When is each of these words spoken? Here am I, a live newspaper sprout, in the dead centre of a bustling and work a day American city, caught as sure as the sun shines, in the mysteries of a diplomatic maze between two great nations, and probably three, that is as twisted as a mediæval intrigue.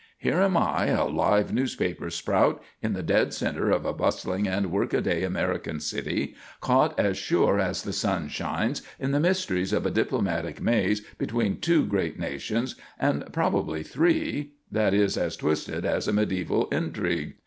Here 0.17 0.41
am 0.41 0.57
I, 0.57 0.87
a 0.87 1.05
live 1.05 1.53
newspaper 1.53 2.09
sprout, 2.09 2.63
in 2.81 2.93
the 2.93 3.03
dead 3.03 3.35
centre 3.35 3.69
of 3.69 3.85
a 3.85 3.93
bustling 3.93 4.47
and 4.47 4.71
work 4.71 4.93
a 4.95 5.01
day 5.01 5.21
American 5.23 5.79
city, 5.79 6.33
caught 6.59 6.99
as 6.99 7.17
sure 7.19 7.59
as 7.59 7.83
the 7.83 7.93
sun 7.93 8.27
shines, 8.27 8.81
in 8.99 9.11
the 9.11 9.19
mysteries 9.19 9.71
of 9.71 9.85
a 9.85 9.91
diplomatic 9.91 10.59
maze 10.59 11.01
between 11.19 11.59
two 11.59 11.85
great 11.85 12.17
nations, 12.17 12.73
and 12.99 13.31
probably 13.31 13.83
three, 13.83 14.53
that 14.71 14.95
is 14.95 15.17
as 15.19 15.37
twisted 15.37 15.85
as 15.85 16.07
a 16.07 16.13
mediæval 16.13 16.73
intrigue. 16.73 17.35